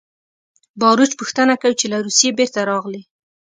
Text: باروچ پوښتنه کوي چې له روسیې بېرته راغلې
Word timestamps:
باروچ 0.79 1.11
پوښتنه 1.19 1.53
کوي 1.61 1.75
چې 1.81 1.85
له 1.93 1.97
روسیې 2.05 2.31
بېرته 2.37 2.59
راغلې 2.69 3.01